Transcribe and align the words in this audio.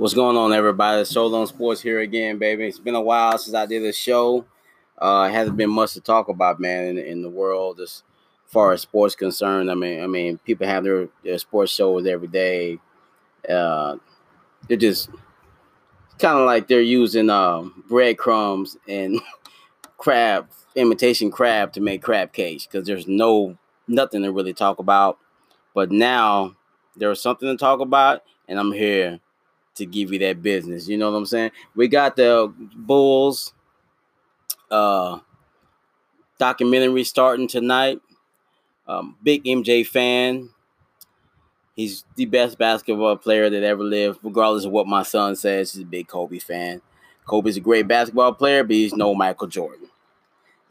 What's 0.00 0.14
going 0.14 0.38
on, 0.38 0.54
everybody? 0.54 1.04
Solo 1.04 1.44
Sports 1.44 1.82
here 1.82 2.00
again, 2.00 2.38
baby. 2.38 2.66
It's 2.66 2.78
been 2.78 2.94
a 2.94 3.02
while 3.02 3.36
since 3.36 3.54
I 3.54 3.66
did 3.66 3.84
a 3.84 3.92
show. 3.92 4.46
Uh, 4.96 5.28
it 5.28 5.34
hasn't 5.34 5.58
been 5.58 5.68
much 5.68 5.92
to 5.92 6.00
talk 6.00 6.30
about, 6.30 6.58
man, 6.58 6.86
in, 6.86 6.98
in 6.98 7.20
the 7.20 7.28
world 7.28 7.80
as 7.80 8.02
far 8.46 8.72
as 8.72 8.80
sports 8.80 9.14
concerned. 9.14 9.70
I 9.70 9.74
mean, 9.74 10.02
I 10.02 10.06
mean, 10.06 10.38
people 10.38 10.66
have 10.66 10.84
their, 10.84 11.10
their 11.22 11.36
sports 11.36 11.70
shows 11.70 12.06
every 12.06 12.28
day. 12.28 12.78
Uh, 13.46 13.96
they're 14.66 14.78
just 14.78 15.10
kind 16.18 16.38
of 16.38 16.46
like 16.46 16.66
they're 16.66 16.80
using 16.80 17.28
uh, 17.28 17.64
breadcrumbs 17.86 18.78
and 18.88 19.20
crab 19.98 20.48
imitation 20.76 21.30
crab 21.30 21.74
to 21.74 21.82
make 21.82 22.00
crab 22.02 22.32
cakes 22.32 22.64
because 22.64 22.86
there's 22.86 23.06
no 23.06 23.58
nothing 23.86 24.22
to 24.22 24.32
really 24.32 24.54
talk 24.54 24.78
about. 24.78 25.18
But 25.74 25.92
now 25.92 26.56
there's 26.96 27.20
something 27.20 27.50
to 27.50 27.58
talk 27.58 27.80
about, 27.80 28.22
and 28.48 28.58
I'm 28.58 28.72
here 28.72 29.20
to 29.80 29.86
give 29.86 30.12
you 30.12 30.18
that 30.20 30.42
business. 30.42 30.88
You 30.88 30.96
know 30.96 31.10
what 31.10 31.18
I'm 31.18 31.26
saying? 31.26 31.50
We 31.74 31.88
got 31.88 32.16
the 32.16 32.52
Bulls 32.74 33.52
uh 34.70 35.18
documentary 36.38 37.04
starting 37.04 37.48
tonight. 37.48 38.00
Um, 38.88 39.16
big 39.22 39.44
MJ 39.44 39.86
fan. 39.86 40.48
He's 41.76 42.04
the 42.16 42.26
best 42.26 42.58
basketball 42.58 43.16
player 43.16 43.48
that 43.48 43.62
ever 43.62 43.84
lived, 43.84 44.18
regardless 44.22 44.64
of 44.64 44.72
what 44.72 44.86
my 44.86 45.02
son 45.02 45.36
says. 45.36 45.72
He's 45.72 45.82
a 45.82 45.86
big 45.86 46.08
Kobe 46.08 46.38
fan. 46.38 46.82
Kobe's 47.26 47.56
a 47.56 47.60
great 47.60 47.86
basketball 47.86 48.32
player, 48.32 48.64
but 48.64 48.74
he's 48.74 48.94
no 48.94 49.14
Michael 49.14 49.46
Jordan. 49.46 49.88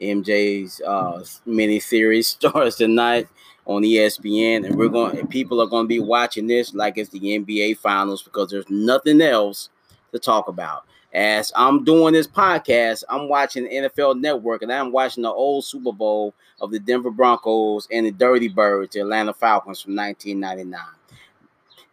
MJ's 0.01 0.81
uh, 0.81 1.23
mini 1.45 1.79
series 1.79 2.27
starts 2.29 2.75
tonight 2.77 3.27
on 3.69 3.83
ESPN, 3.83 4.65
and 4.65 4.75
we're 4.75 4.89
going. 4.89 5.27
People 5.27 5.61
are 5.61 5.67
going 5.67 5.85
to 5.85 5.87
be 5.87 5.99
watching 5.99 6.47
this 6.47 6.73
like 6.73 6.97
it's 6.97 7.11
the 7.11 7.19
NBA 7.19 7.77
Finals 7.77 8.23
because 8.23 8.49
there's 8.49 8.69
nothing 8.69 9.21
else 9.21 9.69
to 10.11 10.17
talk 10.17 10.47
about. 10.47 10.85
As 11.13 11.51
I'm 11.55 11.83
doing 11.83 12.13
this 12.13 12.27
podcast, 12.27 13.03
I'm 13.09 13.29
watching 13.29 13.67
NFL 13.67 14.19
Network, 14.19 14.63
and 14.63 14.73
I'm 14.73 14.91
watching 14.91 15.21
the 15.21 15.29
old 15.29 15.65
Super 15.65 15.91
Bowl 15.91 16.33
of 16.59 16.71
the 16.71 16.79
Denver 16.79 17.11
Broncos 17.11 17.87
and 17.91 18.07
the 18.07 18.11
Dirty 18.11 18.47
Birds, 18.47 18.93
the 18.93 19.01
Atlanta 19.01 19.33
Falcons 19.33 19.81
from 19.81 19.95
1999. 19.95 20.79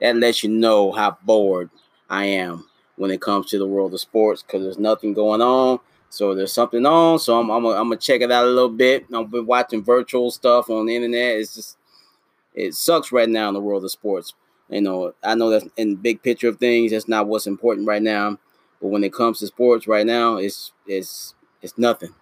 That 0.00 0.16
lets 0.16 0.42
you 0.42 0.50
know 0.50 0.92
how 0.92 1.18
bored 1.24 1.68
I 2.08 2.24
am 2.24 2.66
when 2.96 3.10
it 3.10 3.20
comes 3.20 3.50
to 3.50 3.58
the 3.58 3.66
world 3.66 3.92
of 3.92 4.00
sports 4.00 4.42
because 4.42 4.62
there's 4.62 4.78
nothing 4.78 5.12
going 5.12 5.42
on. 5.42 5.78
So 6.10 6.34
there's 6.34 6.52
something 6.52 6.84
on. 6.86 7.18
So 7.18 7.38
I'm, 7.38 7.50
I'm, 7.50 7.62
gonna 7.62 7.96
check 7.96 8.20
it 8.20 8.32
out 8.32 8.44
a 8.44 8.48
little 8.48 8.68
bit. 8.68 9.06
I've 9.14 9.30
been 9.30 9.46
watching 9.46 9.84
virtual 9.84 10.30
stuff 10.30 10.70
on 10.70 10.86
the 10.86 10.96
internet. 10.96 11.36
It's 11.36 11.54
just 11.54 11.76
it 12.54 12.74
sucks 12.74 13.12
right 13.12 13.28
now 13.28 13.48
in 13.48 13.54
the 13.54 13.60
world 13.60 13.84
of 13.84 13.90
sports. 13.90 14.34
You 14.70 14.80
know, 14.80 15.12
I 15.22 15.34
know 15.34 15.50
that 15.50 15.70
in 15.76 15.90
the 15.90 15.96
big 15.96 16.22
picture 16.22 16.48
of 16.48 16.58
things, 16.58 16.90
that's 16.90 17.06
not 17.06 17.28
what's 17.28 17.46
important 17.46 17.86
right 17.86 18.02
now. 18.02 18.38
But 18.80 18.88
when 18.88 19.04
it 19.04 19.12
comes 19.12 19.38
to 19.38 19.46
sports 19.46 19.86
right 19.86 20.06
now, 20.06 20.36
it's 20.36 20.72
it's 20.86 21.34
it's 21.62 21.78
nothing. 21.78 22.14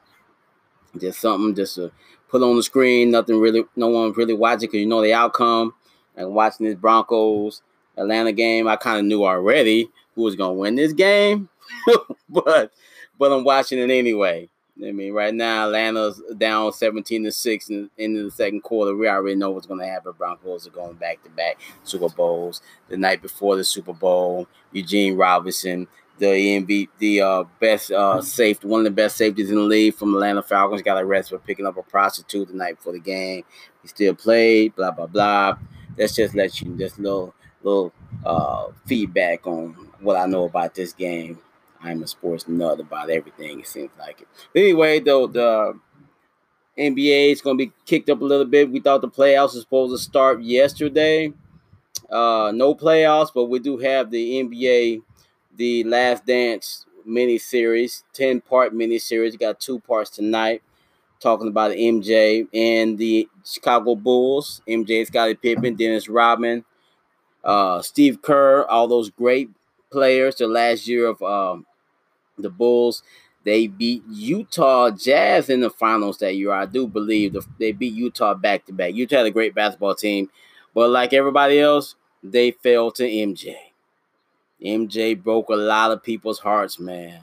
Just 0.98 1.20
something 1.20 1.55
just 1.55 1.77
to 1.77 1.90
put 2.28 2.42
on 2.42 2.56
the 2.56 2.62
screen. 2.62 3.10
Nothing 3.10 3.40
really, 3.40 3.64
no 3.77 3.88
one 3.88 4.12
really 4.12 4.34
watching 4.34 4.68
because 4.68 4.80
you 4.80 4.86
know 4.86 5.02
the 5.02 5.14
outcome. 5.14 5.74
And 6.16 6.32
watching 6.32 6.66
this 6.66 6.77
Broncos 6.77 7.62
Atlanta 7.96 8.32
game, 8.32 8.68
I 8.68 8.77
kind 8.77 8.98
of 8.98 9.05
knew 9.05 9.24
already 9.24 9.88
who 10.14 10.22
was 10.22 10.36
gonna 10.36 10.52
win 10.52 10.77
this 10.77 10.92
game, 10.92 11.48
but 12.28 12.70
but 13.18 13.32
I'm 13.32 13.44
watching 13.44 13.78
it 13.78 13.90
anyway. 13.90 14.48
I 14.82 14.90
mean, 14.90 15.12
right 15.12 15.32
now 15.32 15.66
Atlanta's 15.66 16.20
down 16.36 16.72
17 16.72 17.24
to 17.24 17.32
6 17.32 17.70
in, 17.70 17.90
in 17.96 18.24
the 18.24 18.30
second 18.30 18.62
quarter. 18.62 18.96
We 18.96 19.08
already 19.08 19.36
know 19.36 19.52
what's 19.52 19.66
going 19.66 19.78
to 19.80 19.86
happen. 19.86 20.12
Broncos 20.18 20.66
are 20.66 20.70
going 20.70 20.94
back 20.94 21.22
to 21.22 21.30
back 21.30 21.60
Super 21.84 22.08
Bowls. 22.08 22.60
The 22.88 22.96
night 22.96 23.22
before 23.22 23.56
the 23.56 23.62
Super 23.62 23.92
Bowl, 23.92 24.48
Eugene 24.72 25.16
Robinson, 25.16 25.86
the 26.18 26.26
MV, 26.26 26.88
the 26.98 27.20
uh, 27.20 27.44
best 27.60 27.92
uh, 27.92 28.20
safety, 28.20 28.66
one 28.66 28.80
of 28.80 28.84
the 28.84 28.90
best 28.90 29.16
safeties 29.16 29.50
in 29.50 29.56
the 29.56 29.62
league 29.62 29.94
from 29.94 30.14
Atlanta 30.14 30.42
Falcons, 30.42 30.82
got 30.82 31.02
arrested 31.02 31.39
for 31.39 31.46
picking 31.46 31.66
up 31.66 31.77
a 31.77 31.83
prostitute 31.83 32.48
the 32.48 32.55
night 32.55 32.77
before 32.77 32.92
the 32.92 33.00
game. 33.00 33.44
He 33.83 33.89
still 33.89 34.14
played. 34.14 34.74
Blah 34.74 34.92
blah 34.92 35.06
blah. 35.06 35.56
Let's 35.96 36.16
just 36.16 36.34
let 36.34 36.60
you 36.60 36.77
just 36.77 36.98
little 36.98 37.34
little 37.62 37.92
uh, 38.24 38.68
feedback 38.86 39.46
on 39.46 39.72
what 40.00 40.16
I 40.16 40.27
know 40.27 40.44
about 40.44 40.74
this 40.74 40.92
game. 40.92 41.39
I'm 41.84 42.02
a 42.02 42.06
sports 42.06 42.48
nut 42.48 42.80
about 42.80 43.11
everything. 43.11 43.61
It 43.61 43.68
seems 43.68 43.90
like 43.98 44.22
it. 44.22 44.28
But 44.52 44.61
anyway, 44.61 45.00
though 45.00 45.27
the 45.27 45.78
NBA 46.78 47.33
is 47.33 47.40
going 47.40 47.58
to 47.58 47.67
be 47.67 47.72
kicked 47.86 48.11
up 48.11 48.20
a 48.20 48.24
little 48.24 48.46
bit. 48.46 48.70
We 48.70 48.80
thought 48.80 49.00
the 49.00 49.08
playoffs 49.08 49.55
were 49.55 49.61
supposed 49.61 49.95
to 49.95 49.98
start 49.98 50.42
yesterday. 50.42 51.33
Uh, 52.11 52.52
no 52.55 52.74
playoffs, 52.74 53.30
but 53.34 53.45
we 53.45 53.58
do 53.58 53.78
have 53.78 54.11
the 54.11 54.42
NBA, 54.42 55.02
the 55.56 55.84
Last 55.84 56.27
Dance 56.27 56.86
mini 57.05 57.39
series, 57.39 58.02
ten 58.12 58.40
part 58.40 58.74
mini 58.74 58.98
series. 58.98 59.36
got 59.36 59.61
two 59.61 59.78
parts 59.80 60.11
tonight, 60.11 60.62
talking 61.20 61.48
about 61.48 61.72
MJ 61.72 62.48
and 62.52 62.98
the 62.98 63.28
Chicago 63.45 63.95
Bulls. 63.95 64.62
MJ, 64.68 65.06
Scottie 65.06 65.34
Pippen, 65.34 65.74
Dennis 65.77 66.08
Rodman, 66.08 66.64
uh, 67.45 67.83
Steve 67.83 68.20
Kerr, 68.22 68.64
all 68.64 68.89
those 68.89 69.11
great 69.11 69.51
players. 69.92 70.36
The 70.36 70.48
last 70.48 70.89
year 70.89 71.06
of 71.06 71.22
um, 71.22 71.66
the 72.39 72.50
Bulls. 72.50 73.02
They 73.45 73.67
beat 73.67 74.02
Utah 74.11 74.90
Jazz 74.90 75.50
in 75.50 75.61
the 75.61 75.70
finals 75.70 76.18
that 76.18 76.34
year. 76.34 76.52
I 76.52 76.64
do 76.67 76.86
believe 76.86 77.36
they 77.58 77.72
beat 77.72 77.92
Utah 77.92 78.34
back 78.34 78.64
to 78.67 78.72
back. 78.72 78.95
Utah 78.95 79.18
had 79.18 79.27
a 79.27 79.30
great 79.30 79.55
basketball 79.55 79.95
team, 79.95 80.30
but 80.74 80.89
like 80.89 81.12
everybody 81.12 81.61
else, 81.61 81.95
they 82.22 82.52
fell 82.52 82.90
to 82.92 83.02
MJ. 83.02 83.55
MJ 84.64 85.20
broke 85.22 85.50
a 85.50 85.56
lot 85.56 85.90
of 85.90 86.02
people's 86.02 86.39
hearts, 86.39 86.80
man. 86.80 87.20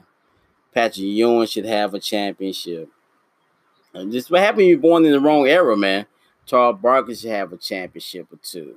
Patrick 0.72 1.04
Ewing 1.06 1.46
should 1.46 1.66
have 1.66 1.92
a 1.92 1.98
championship. 2.00 2.88
And 3.92 4.12
just 4.12 4.30
what 4.30 4.40
happened? 4.40 4.66
You're 4.66 4.78
born 4.78 5.04
in 5.04 5.12
the 5.12 5.20
wrong 5.20 5.46
era, 5.46 5.76
man. 5.76 6.06
Charles 6.46 6.78
Barkley 6.80 7.14
should 7.14 7.30
have 7.30 7.52
a 7.52 7.56
championship 7.56 8.32
or 8.32 8.38
two. 8.42 8.76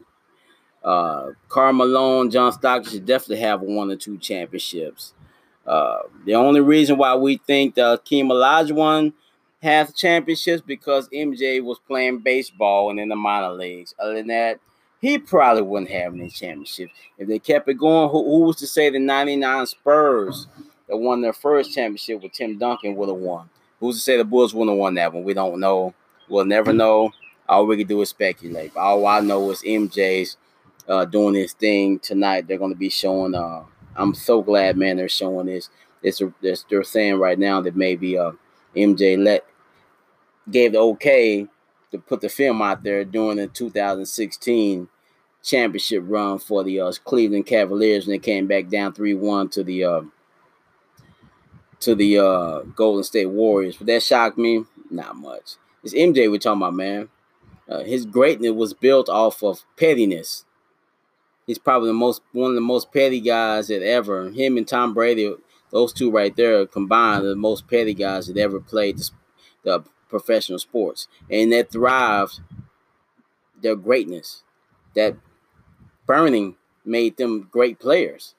Uh, 0.83 1.31
Karl 1.47 1.73
Malone, 1.73 2.29
John 2.29 2.51
Stockton 2.51 2.91
should 2.91 3.05
definitely 3.05 3.43
have 3.43 3.61
one 3.61 3.91
or 3.91 3.95
two 3.95 4.17
championships. 4.17 5.13
Uh, 5.65 5.99
the 6.25 6.35
only 6.35 6.61
reason 6.61 6.97
why 6.97 7.15
we 7.15 7.37
think 7.37 7.75
the 7.75 7.97
Akeem 7.97 8.25
Olajuwon 8.25 9.13
has 9.61 9.93
championships 9.93 10.61
because 10.65 11.09
MJ 11.09 11.63
was 11.63 11.79
playing 11.87 12.19
baseball 12.19 12.89
and 12.89 12.99
in 12.99 13.09
the 13.09 13.15
minor 13.15 13.51
leagues. 13.51 13.95
Other 13.97 14.15
than 14.15 14.27
that, 14.27 14.59
he 15.01 15.17
probably 15.17 15.63
wouldn't 15.63 15.91
have 15.91 16.13
any 16.13 16.29
championships. 16.29 16.93
If 17.17 17.27
they 17.27 17.39
kept 17.39 17.67
it 17.67 17.75
going, 17.75 18.09
who, 18.09 18.23
who 18.23 18.39
was 18.41 18.57
to 18.57 18.67
say 18.67 18.89
the 18.89 18.99
99 18.99 19.65
Spurs 19.65 20.47
that 20.87 20.97
won 20.97 21.21
their 21.21 21.33
first 21.33 21.73
championship 21.73 22.21
with 22.21 22.33
Tim 22.33 22.57
Duncan 22.57 22.95
would 22.95 23.09
have 23.09 23.17
won? 23.17 23.49
Who's 23.79 23.95
to 23.97 24.01
say 24.01 24.17
the 24.17 24.23
Bulls 24.23 24.53
wouldn't 24.53 24.75
have 24.75 24.79
won 24.79 24.93
that 24.95 25.13
one? 25.13 25.23
We 25.23 25.33
don't 25.33 25.59
know. 25.59 25.93
We'll 26.29 26.45
never 26.45 26.73
know. 26.73 27.11
All 27.47 27.67
we 27.67 27.77
can 27.77 27.87
do 27.87 28.01
is 28.01 28.09
speculate. 28.09 28.75
All 28.75 29.05
I 29.05 29.19
know 29.19 29.51
is 29.51 29.61
MJ's 29.61 30.37
uh, 30.87 31.05
doing 31.05 31.35
his 31.35 31.53
thing 31.53 31.99
tonight. 31.99 32.47
They're 32.47 32.57
going 32.57 32.73
to 32.73 32.77
be 32.77 32.89
showing 32.89 33.35
uh, 33.35 33.63
I'm 33.95 34.13
so 34.13 34.41
glad, 34.41 34.77
man, 34.77 34.97
they're 34.97 35.09
showing 35.09 35.47
this. 35.47 35.69
It's, 36.03 36.21
they're 36.69 36.83
saying 36.83 37.15
right 37.15 37.39
now 37.39 37.61
that 37.61 37.75
maybe 37.75 38.17
uh, 38.17 38.31
MJ 38.75 39.17
let 39.17 39.45
gave 40.49 40.73
the 40.73 40.79
okay 40.79 41.47
to 41.91 41.97
put 41.97 42.21
the 42.21 42.29
film 42.29 42.61
out 42.61 42.83
there 42.83 43.03
during 43.03 43.37
the 43.37 43.47
2016 43.47 44.87
championship 45.41 46.03
run 46.05 46.39
for 46.39 46.63
the 46.63 46.79
uh, 46.79 46.91
Cleveland 47.03 47.45
Cavaliers, 47.45 48.05
and 48.05 48.13
they 48.13 48.19
came 48.19 48.47
back 48.47 48.67
down 48.69 48.93
three 48.93 49.13
one 49.13 49.49
to 49.49 49.63
the 49.63 49.83
uh, 49.83 50.01
to 51.79 51.95
the 51.95 52.19
uh, 52.19 52.59
Golden 52.75 53.03
State 53.03 53.27
Warriors. 53.27 53.77
But 53.77 53.87
that 53.87 54.03
shocked 54.03 54.37
me, 54.37 54.65
not 54.89 55.15
much. 55.15 55.55
It's 55.83 55.93
MJ 55.93 56.29
we're 56.29 56.39
talking 56.39 56.61
about, 56.61 56.73
man. 56.73 57.09
Uh, 57.69 57.83
his 57.83 58.05
greatness 58.05 58.51
was 58.51 58.73
built 58.73 59.09
off 59.09 59.43
of 59.43 59.63
pettiness 59.77 60.45
he's 61.45 61.57
probably 61.57 61.89
the 61.89 61.93
most 61.93 62.21
one 62.31 62.49
of 62.49 62.55
the 62.55 62.61
most 62.61 62.91
petty 62.91 63.19
guys 63.19 63.67
that 63.67 63.83
ever. 63.83 64.29
Him 64.29 64.57
and 64.57 64.67
Tom 64.67 64.93
Brady, 64.93 65.33
those 65.71 65.93
two 65.93 66.11
right 66.11 66.35
there 66.35 66.65
combined, 66.65 67.25
the 67.25 67.35
most 67.35 67.67
petty 67.67 67.93
guys 67.93 68.27
that 68.27 68.37
ever 68.37 68.59
played 68.59 68.97
the, 68.97 69.09
the 69.63 69.83
professional 70.09 70.59
sports, 70.59 71.07
and 71.29 71.51
that 71.53 71.71
thrived 71.71 72.39
their 73.61 73.75
greatness. 73.75 74.43
That 74.95 75.17
burning 76.05 76.55
made 76.85 77.17
them 77.17 77.47
great 77.51 77.79
players. 77.79 78.35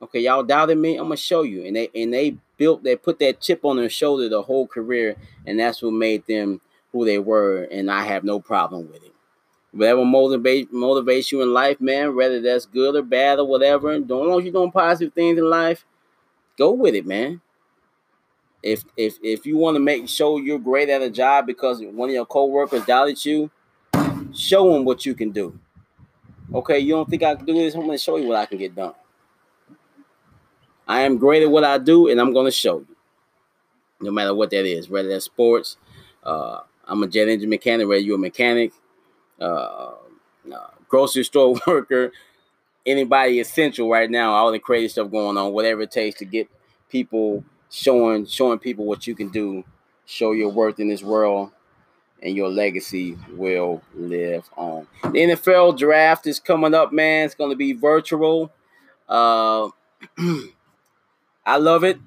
Okay, 0.00 0.20
y'all 0.20 0.44
doubted 0.44 0.78
me. 0.78 0.96
I'm 0.96 1.04
gonna 1.04 1.16
show 1.16 1.42
you, 1.42 1.64
and 1.64 1.74
they 1.74 1.90
and 1.94 2.12
they 2.12 2.36
built, 2.56 2.84
they 2.84 2.96
put 2.96 3.18
that 3.18 3.40
chip 3.40 3.64
on 3.64 3.76
their 3.76 3.88
shoulder 3.88 4.28
the 4.28 4.42
whole 4.42 4.66
career, 4.66 5.16
and 5.46 5.58
that's 5.58 5.82
what 5.82 5.92
made 5.92 6.26
them 6.26 6.60
who 6.92 7.04
they 7.04 7.18
were. 7.18 7.64
And 7.64 7.90
I 7.90 8.04
have 8.04 8.24
no 8.24 8.40
problem 8.40 8.88
with 8.90 9.04
it 9.04 9.12
whatever 9.72 10.04
motivate 10.04 10.72
motivates 10.72 11.30
you 11.30 11.42
in 11.42 11.52
life, 11.52 11.80
man, 11.80 12.14
whether 12.14 12.40
that's 12.40 12.66
good 12.66 12.96
or 12.96 13.02
bad 13.02 13.38
or 13.38 13.46
whatever. 13.46 13.98
Don't 14.00 14.28
long 14.28 14.38
as 14.38 14.44
you're 14.44 14.52
doing 14.52 14.72
positive 14.72 15.12
things 15.14 15.38
in 15.38 15.48
life, 15.48 15.84
go 16.56 16.72
with 16.72 16.94
it, 16.94 17.06
man. 17.06 17.40
If 18.62 18.84
if 18.96 19.18
if 19.22 19.46
you 19.46 19.56
want 19.56 19.76
to 19.76 19.80
make 19.80 20.08
show 20.08 20.38
you're 20.38 20.58
great 20.58 20.88
at 20.88 21.02
a 21.02 21.10
job 21.10 21.46
because 21.46 21.80
one 21.80 22.08
of 22.08 22.14
your 22.14 22.26
coworkers 22.26 22.84
doubted 22.84 23.24
you, 23.24 23.50
show 24.34 24.72
them 24.72 24.84
what 24.84 25.06
you 25.06 25.14
can 25.14 25.30
do. 25.30 25.58
Okay, 26.52 26.78
you 26.78 26.94
don't 26.94 27.08
think 27.08 27.22
I 27.22 27.34
can 27.34 27.44
do 27.44 27.54
this? 27.54 27.74
I'm 27.74 27.82
gonna 27.82 27.98
show 27.98 28.16
you 28.16 28.28
what 28.28 28.38
I 28.38 28.46
can 28.46 28.58
get 28.58 28.74
done. 28.74 28.94
I 30.88 31.02
am 31.02 31.18
great 31.18 31.42
at 31.42 31.50
what 31.50 31.64
I 31.64 31.76
do, 31.76 32.08
and 32.08 32.18
I'm 32.18 32.32
going 32.32 32.46
to 32.46 32.50
show 32.50 32.78
you. 32.78 32.96
No 34.00 34.10
matter 34.10 34.34
what 34.34 34.50
that 34.50 34.64
is, 34.64 34.88
whether 34.88 35.08
that's 35.08 35.26
sports, 35.26 35.76
uh, 36.24 36.60
I'm 36.86 37.02
a 37.02 37.06
jet 37.06 37.28
engine 37.28 37.50
mechanic, 37.50 37.86
whether 37.86 38.00
you're 38.00 38.16
a 38.16 38.18
mechanic, 38.18 38.72
uh, 39.40 39.92
grocery 40.88 41.24
store 41.24 41.56
worker, 41.66 42.12
anybody 42.86 43.40
essential 43.40 43.88
right 43.88 44.10
now, 44.10 44.32
all 44.32 44.50
the 44.50 44.58
crazy 44.58 44.88
stuff 44.88 45.10
going 45.10 45.36
on, 45.36 45.52
whatever 45.52 45.82
it 45.82 45.90
takes 45.90 46.18
to 46.18 46.24
get 46.24 46.48
people 46.90 47.44
showing 47.70 48.24
showing 48.26 48.58
people 48.58 48.84
what 48.86 49.06
you 49.06 49.14
can 49.14 49.28
do, 49.28 49.64
show 50.06 50.32
your 50.32 50.48
worth 50.50 50.80
in 50.80 50.88
this 50.88 51.02
world, 51.02 51.50
and 52.22 52.34
your 52.34 52.48
legacy 52.48 53.16
will 53.32 53.82
live 53.94 54.48
on. 54.56 54.86
The 55.02 55.08
NFL 55.08 55.78
draft 55.78 56.26
is 56.26 56.40
coming 56.40 56.74
up, 56.74 56.92
man. 56.92 57.26
It's 57.26 57.34
going 57.34 57.50
to 57.50 57.56
be 57.56 57.74
virtual. 57.74 58.50
Uh, 59.08 59.68
I 61.46 61.56
love 61.58 61.84
it. 61.84 61.98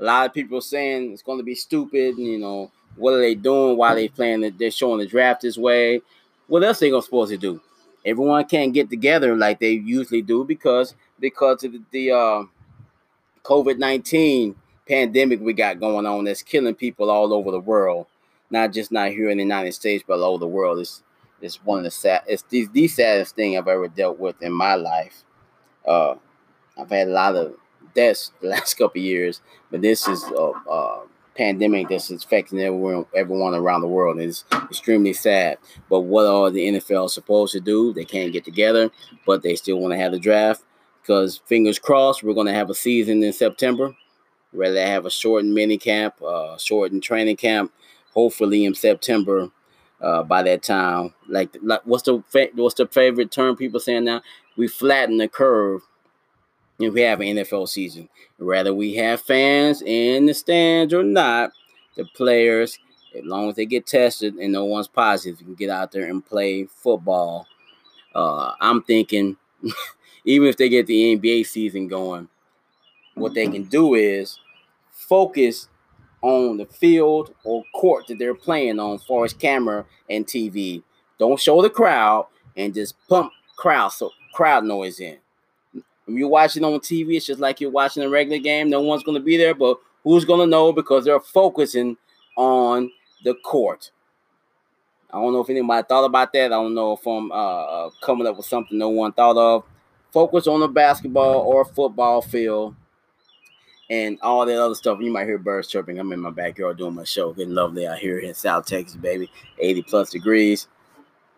A 0.00 0.04
lot 0.04 0.26
of 0.26 0.34
people 0.34 0.60
saying 0.60 1.12
it's 1.12 1.22
going 1.22 1.38
to 1.38 1.44
be 1.44 1.56
stupid. 1.56 2.18
You 2.18 2.38
know, 2.38 2.70
what 2.96 3.14
are 3.14 3.20
they 3.20 3.34
doing? 3.34 3.76
Why 3.76 3.92
are 3.92 3.96
they 3.96 4.08
playing? 4.08 4.42
The, 4.42 4.50
they're 4.50 4.70
showing 4.70 4.98
the 4.98 5.06
draft 5.06 5.42
this 5.42 5.56
way. 5.58 6.00
What 6.48 6.64
else 6.64 6.80
they 6.80 6.90
to 6.90 7.02
supposed 7.02 7.30
to 7.30 7.36
do? 7.38 7.60
Everyone 8.04 8.44
can't 8.46 8.72
get 8.72 8.90
together 8.90 9.36
like 9.36 9.60
they 9.60 9.72
usually 9.72 10.22
do 10.22 10.44
because 10.44 10.94
because 11.20 11.62
of 11.64 11.72
the, 11.72 11.82
the 11.90 12.10
uh, 12.10 12.42
COVID 13.44 13.78
nineteen 13.78 14.56
pandemic 14.88 15.40
we 15.40 15.52
got 15.52 15.78
going 15.78 16.06
on 16.06 16.24
that's 16.24 16.42
killing 16.42 16.74
people 16.74 17.10
all 17.10 17.32
over 17.32 17.50
the 17.50 17.60
world. 17.60 18.06
Not 18.50 18.72
just 18.72 18.90
not 18.90 19.10
here 19.10 19.28
in 19.28 19.36
the 19.36 19.44
United 19.44 19.72
States, 19.74 20.02
but 20.06 20.20
all 20.20 20.34
over 20.34 20.38
the 20.38 20.46
world. 20.46 20.78
It's 20.78 21.02
it's 21.40 21.62
one 21.64 21.78
of 21.78 21.84
the 21.84 21.90
sad. 21.90 22.22
It's 22.26 22.42
the, 22.48 22.66
the 22.72 22.88
saddest 22.88 23.36
thing 23.36 23.56
I've 23.56 23.68
ever 23.68 23.88
dealt 23.88 24.18
with 24.18 24.42
in 24.42 24.52
my 24.52 24.74
life. 24.74 25.22
Uh, 25.86 26.14
I've 26.78 26.90
had 26.90 27.08
a 27.08 27.12
lot 27.12 27.36
of 27.36 27.54
deaths 27.94 28.32
the 28.40 28.48
last 28.48 28.74
couple 28.74 29.00
years, 29.00 29.42
but 29.70 29.82
this 29.82 30.08
is 30.08 30.24
a, 30.24 30.52
a 30.70 31.02
pandemic 31.38 31.88
that's 31.88 32.10
affecting 32.10 32.60
everyone, 32.60 33.06
everyone 33.14 33.54
around 33.54 33.80
the 33.80 33.86
world. 33.86 34.20
It's 34.20 34.44
extremely 34.52 35.12
sad. 35.14 35.56
But 35.88 36.00
what 36.00 36.26
are 36.26 36.50
the 36.50 36.68
NFL 36.68 37.08
supposed 37.08 37.52
to 37.52 37.60
do? 37.60 37.94
They 37.94 38.04
can't 38.04 38.32
get 38.32 38.44
together, 38.44 38.90
but 39.24 39.42
they 39.42 39.54
still 39.54 39.78
want 39.78 39.92
to 39.92 39.98
have 39.98 40.12
the 40.12 40.18
draft 40.18 40.64
because 41.00 41.40
fingers 41.46 41.78
crossed, 41.78 42.22
we're 42.22 42.34
going 42.34 42.48
to 42.48 42.52
have 42.52 42.68
a 42.68 42.74
season 42.74 43.22
in 43.22 43.32
September. 43.32 43.96
Rather 44.52 44.84
have 44.84 45.06
a 45.06 45.10
shortened 45.10 45.54
mini 45.54 45.78
camp, 45.78 46.20
uh, 46.22 46.58
shortened 46.58 47.02
training 47.02 47.36
camp, 47.36 47.72
hopefully 48.12 48.64
in 48.64 48.74
September. 48.74 49.50
Uh, 50.00 50.22
by 50.22 50.42
that 50.42 50.62
time, 50.62 51.12
like, 51.28 51.56
like 51.60 51.80
what's 51.84 52.04
the 52.04 52.22
what's 52.54 52.76
the 52.76 52.86
favorite 52.86 53.32
term 53.32 53.56
people 53.56 53.80
saying 53.80 54.04
now? 54.04 54.22
We 54.56 54.68
flatten 54.68 55.16
the 55.16 55.26
curve 55.26 55.82
if 56.78 56.94
we 56.94 57.00
have 57.02 57.20
an 57.20 57.36
NFL 57.36 57.68
season. 57.68 58.08
Whether 58.38 58.72
we 58.72 58.94
have 58.94 59.20
fans 59.20 59.82
in 59.82 60.26
the 60.26 60.34
stands 60.34 60.94
or 60.94 61.02
not, 61.02 61.50
the 61.96 62.04
players, 62.14 62.78
as 63.16 63.24
long 63.24 63.48
as 63.48 63.56
they 63.56 63.66
get 63.66 63.86
tested 63.86 64.34
and 64.34 64.52
no 64.52 64.64
one's 64.64 64.88
positive, 64.88 65.38
can 65.38 65.54
get 65.54 65.70
out 65.70 65.92
there 65.92 66.08
and 66.08 66.24
play 66.24 66.64
football. 66.64 67.46
Uh, 68.14 68.52
I'm 68.60 68.82
thinking, 68.82 69.36
even 70.24 70.48
if 70.48 70.56
they 70.56 70.68
get 70.68 70.86
the 70.86 71.16
NBA 71.16 71.46
season 71.46 71.88
going, 71.88 72.28
what 73.14 73.34
they 73.34 73.48
can 73.48 73.64
do 73.64 73.94
is 73.94 74.38
focus 74.92 75.68
on 76.22 76.56
the 76.56 76.66
field 76.66 77.34
or 77.44 77.64
court 77.74 78.06
that 78.08 78.18
they're 78.18 78.34
playing 78.34 78.78
on, 78.78 78.98
far 78.98 79.24
as 79.24 79.32
camera 79.32 79.84
and 80.08 80.26
TV. 80.26 80.82
Don't 81.18 81.40
show 81.40 81.62
the 81.62 81.70
crowd 81.70 82.26
and 82.56 82.74
just 82.74 82.94
pump 83.08 83.32
crowd 83.56 83.88
so 83.88 84.10
crowd 84.32 84.64
noise 84.64 85.00
in. 85.00 85.18
When 86.08 86.16
you're 86.16 86.28
watching 86.28 86.64
on 86.64 86.80
TV, 86.80 87.16
it's 87.16 87.26
just 87.26 87.38
like 87.38 87.60
you're 87.60 87.70
watching 87.70 88.02
a 88.02 88.08
regular 88.08 88.38
game. 88.38 88.70
No 88.70 88.80
one's 88.80 89.02
going 89.02 89.18
to 89.18 89.24
be 89.24 89.36
there, 89.36 89.54
but 89.54 89.78
who's 90.02 90.24
going 90.24 90.40
to 90.40 90.46
know 90.46 90.72
because 90.72 91.04
they're 91.04 91.20
focusing 91.20 91.98
on 92.34 92.90
the 93.24 93.34
court. 93.44 93.90
I 95.10 95.20
don't 95.20 95.34
know 95.34 95.40
if 95.40 95.50
anybody 95.50 95.86
thought 95.86 96.06
about 96.06 96.32
that. 96.32 96.46
I 96.46 96.48
don't 96.48 96.74
know 96.74 96.92
if 96.92 97.06
I'm 97.06 97.30
uh, 97.30 97.34
uh, 97.34 97.90
coming 98.00 98.26
up 98.26 98.38
with 98.38 98.46
something 98.46 98.78
no 98.78 98.88
one 98.88 99.12
thought 99.12 99.36
of. 99.36 99.64
Focus 100.10 100.46
on 100.46 100.60
the 100.60 100.68
basketball 100.68 101.40
or 101.40 101.66
football 101.66 102.22
field 102.22 102.74
and 103.90 104.18
all 104.22 104.46
that 104.46 104.58
other 104.58 104.74
stuff. 104.74 105.00
You 105.02 105.12
might 105.12 105.26
hear 105.26 105.36
birds 105.36 105.68
chirping. 105.68 105.98
I'm 105.98 106.12
in 106.12 106.20
my 106.20 106.30
backyard 106.30 106.78
doing 106.78 106.94
my 106.94 107.04
show. 107.04 107.34
Getting 107.34 107.54
lovely 107.54 107.86
out 107.86 107.98
here 107.98 108.18
in 108.18 108.32
South 108.32 108.64
Texas, 108.64 108.96
baby. 108.96 109.30
80 109.58 109.82
plus 109.82 110.10
degrees. 110.10 110.68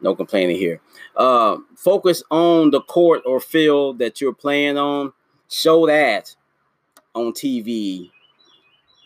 No 0.01 0.15
complaining 0.15 0.57
here. 0.57 0.81
Uh, 1.17 1.59
focus 1.77 2.23
on 2.31 2.71
the 2.71 2.81
court 2.81 3.23
or 3.27 3.41
field 3.41 3.99
that 3.99 4.21
you're 4.21 4.33
playing 4.33 4.79
on. 4.79 5.13
Show 5.49 5.87
that 5.87 6.35
on 7.15 7.33
TV 7.33 8.11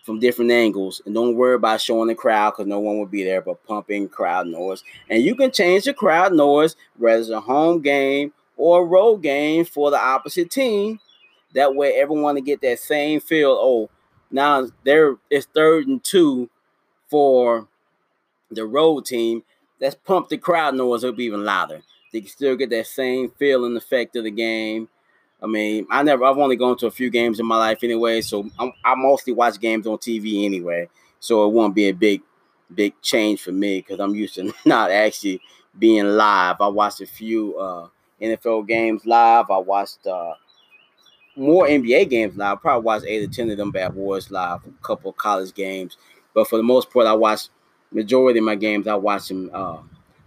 from 0.05 0.21
different 0.21 0.51
angles, 0.51 1.01
and 1.07 1.15
don't 1.15 1.35
worry 1.35 1.55
about 1.55 1.81
showing 1.81 2.09
the 2.09 2.15
crowd 2.15 2.51
because 2.51 2.67
no 2.67 2.79
one 2.79 2.99
will 2.99 3.07
be 3.07 3.25
there. 3.25 3.41
But 3.41 3.65
pumping 3.67 4.09
crowd 4.09 4.47
noise, 4.47 4.85
and 5.09 5.23
you 5.23 5.35
can 5.35 5.51
change 5.51 5.85
the 5.85 5.95
crowd 5.95 6.35
noise 6.35 6.77
whether 6.99 7.21
it's 7.21 7.31
a 7.31 7.41
home 7.41 7.81
game 7.81 8.33
or 8.57 8.83
a 8.83 8.85
road 8.85 9.23
game 9.23 9.65
for 9.65 9.91
the 9.91 9.99
opposite 9.99 10.51
team. 10.51 11.01
That 11.55 11.75
way, 11.75 11.95
everyone 11.95 12.35
to 12.35 12.41
get 12.41 12.61
that 12.61 12.81
same 12.81 13.21
feel. 13.21 13.51
Oh, 13.51 13.91
now 14.31 14.69
there 14.85 15.17
it's 15.31 15.47
third 15.47 15.87
and 15.87 16.05
two 16.05 16.51
for 17.09 17.69
the 18.51 18.67
road 18.67 19.07
team, 19.07 19.43
let's 19.85 19.97
pump 19.97 20.31
the 20.31 20.39
crowd 20.39 20.75
noise 20.75 21.05
up 21.05 21.21
even 21.21 21.45
louder. 21.45 21.83
They 22.11 22.23
can 22.23 22.31
still 22.31 22.57
get 22.57 22.71
that 22.71 22.87
same 22.87 23.31
feel 23.33 23.67
and 23.67 23.77
effect 23.77 24.17
of 24.17 24.25
the 24.25 24.31
game. 24.31 24.89
I 25.43 25.47
mean, 25.47 25.87
I 25.91 26.03
never, 26.03 26.25
I've 26.25 26.39
only 26.39 26.57
gone 26.57 26.79
to 26.79 26.87
a 26.87 26.91
few 26.91 27.11
games 27.11 27.39
in 27.39 27.45
my 27.45 27.59
life 27.59 27.81
anyway, 27.85 28.23
so 28.23 28.49
I'm, 28.59 28.73
i 28.83 28.95
mostly 28.95 29.35
watch 29.35 29.61
games 29.61 29.87
on 29.87 29.99
TV 29.99 30.47
anyway, 30.47 30.89
so 31.21 31.45
it 31.45 31.53
won't 31.53 31.75
be 31.75 31.89
a 31.89 31.93
big, 31.93 32.23
big 32.75 32.95
change 33.03 33.43
for 33.43 33.53
me 33.53 33.81
because 33.81 34.01
I'm 34.01 34.15
used 34.15 34.37
to 34.37 34.55
not 34.65 34.91
actually 34.91 35.43
being 35.79 36.07
live. 36.07 36.63
I 36.63 36.69
watched 36.69 37.03
a 37.03 37.07
few 37.07 37.59
uh, 37.59 37.89
NFL 38.23 38.67
games 38.67 39.05
live. 39.05 39.51
I 39.51 39.59
watched 39.59 40.07
uh, 40.07 40.33
more 41.37 41.67
NBA 41.67 42.09
games 42.09 42.39
live. 42.39 42.57
I 42.57 42.61
probably 42.61 42.87
watched 42.87 43.05
eight 43.07 43.29
or 43.29 43.31
ten 43.31 43.51
of 43.51 43.59
them 43.59 43.71
bad 43.71 43.95
boys 43.95 44.31
live. 44.31 44.61
A 44.67 44.71
couple 44.83 45.11
of 45.11 45.19
college 45.19 45.53
games, 45.53 45.99
but 46.33 46.49
for 46.49 46.57
the 46.57 46.63
most 46.63 46.91
part, 46.91 47.07
I 47.07 47.13
watched 47.13 47.51
majority 47.95 48.41
of 48.41 48.45
my 48.45 48.57
games, 48.57 48.87
I 48.87 48.95
watch 48.97 49.29
them 49.29 49.51
uh, 49.53 49.79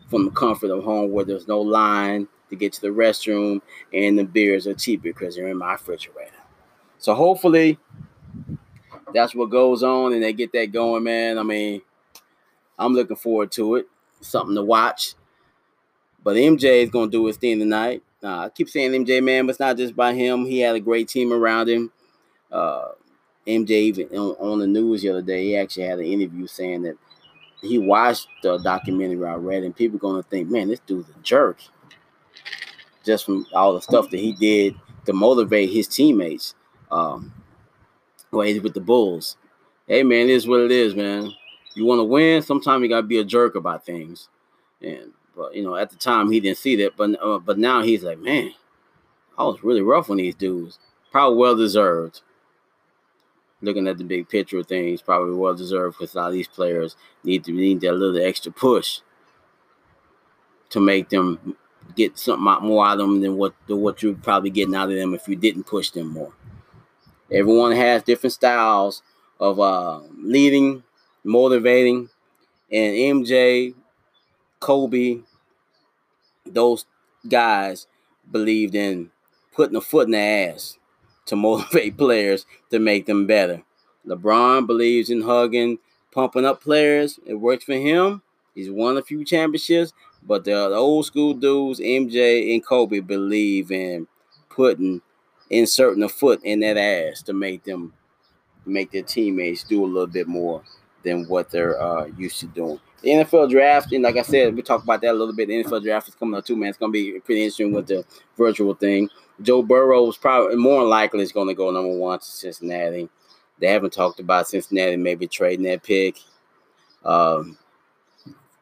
from 0.10 0.26
the 0.26 0.32
comfort 0.32 0.72
of 0.72 0.84
home 0.84 1.12
where 1.12 1.26
there's 1.26 1.48
no 1.48 1.62
line 1.62 2.28
to 2.50 2.56
get 2.56 2.74
to 2.74 2.82
the 2.82 2.88
restroom 2.88 3.62
and 3.94 4.18
the 4.18 4.24
beers 4.24 4.66
are 4.66 4.74
cheaper 4.74 5.04
because 5.04 5.36
they're 5.36 5.50
in 5.50 5.58
my 5.58 5.74
refrigerator. 5.74 6.32
So 6.98 7.14
hopefully 7.14 7.78
that's 9.14 9.36
what 9.36 9.50
goes 9.50 9.84
on 9.84 10.14
and 10.14 10.24
they 10.24 10.34
get 10.34 10.54
that 10.54 10.72
going, 10.72 11.04
man. 11.04 11.38
I 11.38 11.44
mean, 11.44 11.82
I'm 12.80 12.94
looking 12.94 13.18
forward 13.18 13.52
to 13.54 13.76
it. 13.76 13.88
Something 14.22 14.56
to 14.56 14.64
watch. 14.64 15.14
But 16.24 16.38
MJ 16.38 16.84
is 16.84 16.90
going 16.90 17.12
to 17.12 17.18
do 17.18 17.26
his 17.26 17.38
thing 17.38 17.60
tonight. 17.60 18.04
Uh, 18.24 18.46
I 18.46 18.50
keep 18.50 18.70
saying 18.70 18.92
MJ, 18.92 19.24
man, 19.24 19.46
but 19.46 19.52
it's 19.52 19.60
not 19.60 19.78
just 19.78 19.96
by 19.96 20.14
him. 20.14 20.46
He 20.46 20.60
had 20.60 20.76
a 20.76 20.80
great 20.80 21.08
team 21.08 21.32
around 21.32 21.70
him. 21.70 21.92
Uh, 22.52 22.90
MJ, 23.46 23.70
even 23.70 24.08
on, 24.10 24.36
on 24.40 24.60
the 24.60 24.68
news 24.68 25.02
the 25.02 25.10
other 25.10 25.22
day, 25.22 25.44
he 25.44 25.58
actually 25.58 25.84
had 25.84 26.00
an 26.00 26.06
interview 26.06 26.48
saying 26.48 26.82
that 26.82 26.98
he 27.62 27.78
watched 27.78 28.28
the 28.44 28.58
documentary 28.58 29.26
I 29.26 29.36
read, 29.36 29.64
and 29.64 29.76
people 29.76 30.00
gonna 30.00 30.24
think, 30.24 30.50
man, 30.50 30.68
this 30.68 30.80
dude's 30.80 31.10
a 31.10 31.22
jerk. 31.22 31.60
Just 33.04 33.26
from 33.26 33.46
all 33.54 33.74
the 33.74 33.82
stuff 33.82 34.10
that 34.10 34.20
he 34.20 34.34
did 34.34 34.76
to 35.06 35.14
motivate 35.14 35.70
his 35.70 35.88
teammates. 35.88 36.56
Um, 36.92 37.34
well, 38.32 38.46
he's 38.46 38.62
with 38.62 38.74
the 38.74 38.82
Bulls. 38.82 39.38
Hey 39.88 40.04
man, 40.04 40.30
it 40.30 40.32
is 40.32 40.48
what 40.48 40.60
it 40.60 40.72
is, 40.72 40.96
man. 40.96 41.32
You 41.74 41.86
want 41.86 42.00
to 42.00 42.04
win, 42.04 42.42
sometimes 42.42 42.82
you 42.84 42.90
gotta 42.90 43.04
be 43.04 43.20
a 43.20 43.24
jerk 43.24 43.56
about 43.56 43.86
things. 43.86 44.30
And 44.82 45.14
but 45.36 45.56
you 45.56 45.64
know, 45.64 45.76
at 45.76 45.90
the 45.90 45.96
time 45.96 46.32
he 46.32 46.40
didn't 46.40 46.58
see 46.58 46.76
that, 46.78 46.98
but 46.98 47.12
uh, 47.22 47.40
but 47.40 47.58
now 47.58 47.82
he's 47.82 48.04
like, 48.04 48.20
man, 48.20 48.52
I 49.38 49.44
was 49.44 49.64
really 49.64 49.82
rough 49.82 50.10
on 50.10 50.18
these 50.18 50.36
dudes. 50.36 50.80
Probably 51.12 51.38
well 51.38 51.56
deserved 51.56 52.22
looking 53.62 53.88
at 53.88 53.98
the 53.98 54.04
big 54.04 54.30
picture 54.30 54.60
of 54.60 54.68
things, 54.68 55.02
probably 55.02 55.36
well 55.36 55.56
deserved 55.56 55.98
because 55.98 56.14
a 56.14 56.18
lot 56.18 56.28
of 56.28 56.34
these 56.34 56.48
players 56.48 56.96
need 57.24 57.44
to 57.46 57.52
need 57.52 57.82
that 57.82 57.94
little 57.94 58.22
extra 58.22 58.52
push 58.52 59.00
to 60.70 60.80
make 60.80 61.10
them 61.10 61.56
get 61.96 62.18
something 62.18 62.68
more 62.68 62.86
out 62.86 62.94
of 62.94 63.00
them 63.00 63.22
than 63.22 63.38
what 63.38 63.54
than 63.68 63.80
what 63.82 64.04
you're 64.04 64.14
probably 64.14 64.50
getting 64.50 64.76
out 64.76 64.90
of 64.90 64.96
them 64.96 65.14
if 65.14 65.28
you 65.28 65.36
didn't 65.36 65.64
push 65.64 65.90
them 65.92 66.10
more. 66.10 66.34
Everyone 67.32 67.72
has 67.72 68.04
different 68.04 68.34
styles 68.34 69.02
of 69.40 69.60
uh, 69.60 70.00
leading, 70.18 70.84
motivating, 71.24 72.10
and 72.72 72.96
MJ, 72.96 73.74
Kobe, 74.60 75.20
those 76.46 76.86
guys 77.28 77.88
believed 78.30 78.76
in 78.76 79.12
putting 79.54 79.76
a 79.76 79.82
foot 79.82 80.08
in 80.08 80.12
the 80.12 80.18
ass 80.18 80.78
to 81.28 81.36
motivate 81.36 81.98
players 81.98 82.46
to 82.72 82.80
make 82.80 83.06
them 83.06 83.28
better. 83.28 83.64
LeBron 84.06 84.66
believes 84.68 85.10
in 85.10 85.22
hugging, 85.22 85.80
pumping 86.12 86.46
up 86.46 86.62
players. 86.62 87.20
It 87.26 87.36
works 87.36 87.66
for 87.66 87.74
him. 87.74 88.22
He's 88.56 88.72
won 88.72 88.98
a 88.98 89.04
few 89.04 89.24
championships, 89.24 89.94
but 90.24 90.44
the, 90.44 90.74
old 90.74 91.06
school 91.06 91.34
dudes, 91.34 91.80
MJ 91.80 92.54
and 92.54 92.66
Kobe, 92.66 93.02
believe 93.02 93.72
in 93.72 94.08
putting 94.50 95.02
inserting 95.50 96.04
a 96.04 96.10
foot 96.10 96.42
in 96.44 96.60
that 96.62 96.78
ass 96.78 97.22
to 97.22 97.34
make 97.34 97.64
them 97.64 97.94
make 98.66 98.92
their 98.92 99.04
teammates 99.04 99.64
do 99.64 99.84
a 99.84 99.88
little 99.88 100.08
bit 100.08 100.28
more 100.28 100.62
than 101.04 101.26
what 101.28 101.50
they're 101.50 101.82
uh, 101.82 102.06
used 102.18 102.40
to 102.40 102.48
doing. 102.48 102.80
The 103.02 103.10
NFL 103.12 103.50
draft, 103.50 103.94
and 103.94 104.04
like 104.04 104.18
I 104.18 104.24
said, 104.24 104.56
we 104.56 104.62
talked 104.62 104.84
about 104.84 105.02
that 105.02 105.12
a 105.12 105.14
little 105.14 105.36
bit. 105.36 105.48
The 105.48 105.64
NFL 105.64 105.84
draft 105.84 106.08
is 106.08 106.16
coming 106.16 106.36
up 106.36 106.46
too, 106.46 106.56
man. 106.56 106.70
It's 106.70 106.78
gonna 106.78 106.92
be 106.92 107.20
pretty 107.20 107.44
interesting 107.44 107.72
with 107.72 107.88
the 107.88 108.04
virtual 108.38 108.74
thing. 108.74 109.10
Joe 109.42 109.62
Burrow 109.62 110.06
was 110.06 110.18
probably 110.18 110.56
more 110.56 110.84
likely 110.84 111.22
is 111.22 111.32
going 111.32 111.48
to 111.48 111.54
go 111.54 111.72
number 111.72 111.96
one 111.96 112.20
to 112.20 112.26
Cincinnati. 112.26 113.10
They 113.60 113.68
haven't 113.68 113.94
talked 113.94 114.20
about 114.20 114.48
Cincinnati 114.48 114.98
maybe 114.98 115.28
trading 115.28 115.66
that 115.66 115.84
pick. 115.84 116.18
Um, 117.04 117.58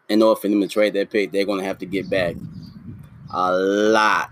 in 0.07 0.21
order 0.21 0.39
for 0.39 0.47
them 0.47 0.61
to 0.61 0.67
trade 0.67 0.93
that 0.93 1.09
pick, 1.09 1.31
they're 1.31 1.45
going 1.45 1.59
to 1.59 1.65
have 1.65 1.79
to 1.79 1.85
get 1.85 2.09
back 2.09 2.35
a 3.31 3.51
lot 3.51 4.29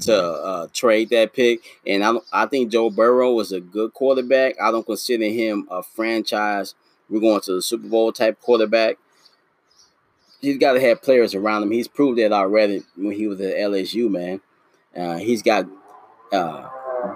to 0.00 0.16
uh, 0.16 0.66
trade 0.72 1.10
that 1.10 1.32
pick. 1.32 1.60
And 1.86 2.04
I, 2.04 2.14
I 2.32 2.46
think 2.46 2.70
Joe 2.70 2.90
Burrow 2.90 3.32
was 3.32 3.52
a 3.52 3.60
good 3.60 3.92
quarterback. 3.94 4.60
I 4.60 4.70
don't 4.70 4.86
consider 4.86 5.24
him 5.24 5.66
a 5.70 5.82
franchise. 5.82 6.74
We're 7.08 7.20
going 7.20 7.40
to 7.42 7.54
the 7.54 7.62
Super 7.62 7.88
Bowl 7.88 8.12
type 8.12 8.40
quarterback. 8.40 8.98
He's 10.40 10.58
got 10.58 10.74
to 10.74 10.80
have 10.80 11.02
players 11.02 11.34
around 11.34 11.64
him. 11.64 11.72
He's 11.72 11.88
proved 11.88 12.18
that 12.18 12.32
already 12.32 12.84
when 12.96 13.12
he 13.12 13.26
was 13.26 13.40
at 13.40 13.56
LSU, 13.56 14.08
man. 14.08 14.40
Uh, 14.96 15.16
he's 15.16 15.42
got 15.42 15.66
uh, 16.32 16.68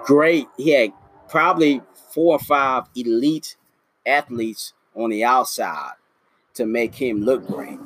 great. 0.05 0.47
He 0.57 0.71
had 0.71 0.93
probably 1.29 1.81
four 2.13 2.35
or 2.35 2.39
five 2.39 2.85
elite 2.95 3.55
athletes 4.05 4.73
on 4.95 5.09
the 5.09 5.23
outside 5.23 5.93
to 6.55 6.65
make 6.65 6.95
him 6.95 7.21
look 7.21 7.45
great. 7.47 7.79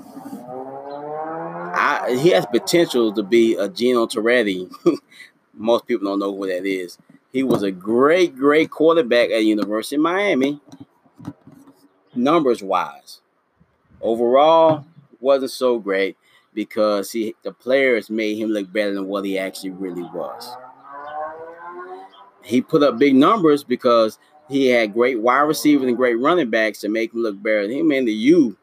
I, 1.74 2.18
he 2.20 2.30
has 2.30 2.46
potential 2.46 3.14
to 3.14 3.24
be 3.24 3.56
a 3.56 3.70
Gino 3.70 4.08
Torretta. 4.08 4.70
Most 5.54 5.88
people 5.88 6.08
don't 6.08 6.20
know 6.20 6.36
who 6.36 6.48
that 6.48 6.66
is. 6.66 6.98
He 7.32 7.44
was 7.44 7.64
a 7.64 7.72
great, 7.72 8.36
great 8.36 8.70
quarterback 8.72 9.30
at 9.30 9.44
University 9.44 9.96
of 9.96 10.02
Miami, 10.02 10.60
numbers 12.16 12.64
wise. 12.64 13.22
Overall, 14.02 14.86
wasn't 15.20 15.52
so 15.52 15.80
great 15.80 16.18
because 16.54 17.12
he 17.12 17.36
the 17.44 17.52
players 17.52 18.10
made 18.10 18.38
him 18.38 18.50
look 18.50 18.72
better 18.72 18.94
than 18.94 19.08
what 19.08 19.26
he 19.26 19.38
actually 19.38 19.72
really 19.72 20.04
was. 20.04 20.56
He 22.48 22.62
put 22.62 22.82
up 22.82 22.98
big 22.98 23.14
numbers 23.14 23.64
because 23.64 24.18
he 24.48 24.68
had 24.68 24.94
great 24.94 25.20
wide 25.20 25.42
receivers 25.42 25.88
and 25.88 25.98
great 25.98 26.16
running 26.16 26.50
backs 26.50 26.80
to 26.80 26.90
make 26.90 27.14
him 27.14 27.22
look 27.22 27.42
better. 27.42 27.70
Him 27.70 27.92
and 27.92 28.08
the 28.08 28.14
U, 28.14 28.58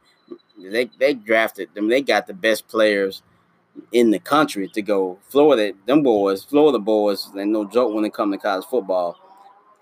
they 0.58 0.90
they 0.98 1.14
drafted 1.14 1.74
them. 1.74 1.88
They 1.88 2.00
got 2.00 2.26
the 2.26 2.34
best 2.34 2.66
players 2.66 3.22
in 3.92 4.10
the 4.10 4.18
country 4.18 4.68
to 4.68 4.82
go. 4.82 5.18
Florida, 5.28 5.74
them 5.86 6.02
boys, 6.02 6.44
Florida 6.44 6.78
boys, 6.78 7.30
they 7.34 7.44
no 7.44 7.64
joke 7.64 7.94
when 7.94 8.04
it 8.04 8.14
come 8.14 8.32
to 8.32 8.38
college 8.38 8.64
football. 8.64 9.18